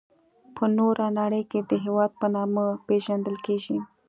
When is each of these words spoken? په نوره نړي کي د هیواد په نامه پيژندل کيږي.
په 0.55 0.63
نوره 0.77 1.05
نړي 1.19 1.41
کي 1.51 1.59
د 1.69 1.71
هیواد 1.85 2.11
په 2.19 2.27
نامه 2.35 2.63
پيژندل 2.87 3.35
کيږي. 3.45 3.77